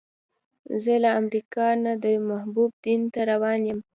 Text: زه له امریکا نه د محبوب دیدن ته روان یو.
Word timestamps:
زه 0.83 0.93
له 1.03 1.09
امریکا 1.19 1.67
نه 1.83 1.93
د 2.03 2.05
محبوب 2.29 2.69
دیدن 2.83 3.01
ته 3.13 3.19
روان 3.31 3.59
یو. 3.69 3.77